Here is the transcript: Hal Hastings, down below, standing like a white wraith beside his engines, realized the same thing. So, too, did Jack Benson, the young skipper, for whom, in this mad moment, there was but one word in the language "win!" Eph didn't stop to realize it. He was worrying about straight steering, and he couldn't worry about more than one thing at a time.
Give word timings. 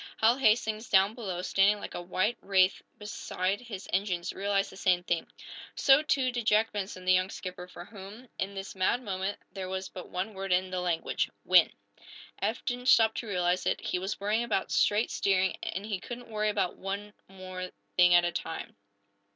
Hal 0.17 0.37
Hastings, 0.37 0.89
down 0.89 1.13
below, 1.13 1.43
standing 1.43 1.79
like 1.79 1.93
a 1.93 2.01
white 2.01 2.39
wraith 2.41 2.81
beside 2.97 3.61
his 3.61 3.87
engines, 3.93 4.33
realized 4.33 4.71
the 4.71 4.75
same 4.75 5.03
thing. 5.03 5.27
So, 5.75 6.01
too, 6.01 6.31
did 6.31 6.47
Jack 6.47 6.71
Benson, 6.71 7.05
the 7.05 7.13
young 7.13 7.29
skipper, 7.29 7.67
for 7.67 7.85
whom, 7.85 8.27
in 8.39 8.55
this 8.55 8.73
mad 8.73 9.03
moment, 9.03 9.37
there 9.51 9.69
was 9.69 9.89
but 9.89 10.09
one 10.09 10.33
word 10.33 10.51
in 10.51 10.71
the 10.71 10.81
language 10.81 11.29
"win!" 11.45 11.71
Eph 12.41 12.65
didn't 12.65 12.87
stop 12.87 13.13
to 13.17 13.27
realize 13.27 13.67
it. 13.67 13.79
He 13.79 13.99
was 13.99 14.19
worrying 14.19 14.43
about 14.43 14.71
straight 14.71 15.11
steering, 15.11 15.55
and 15.61 15.85
he 15.85 15.99
couldn't 15.99 16.31
worry 16.31 16.49
about 16.49 16.79
more 16.79 17.13
than 17.27 17.37
one 17.39 17.71
thing 17.95 18.15
at 18.15 18.25
a 18.25 18.31
time. 18.31 18.75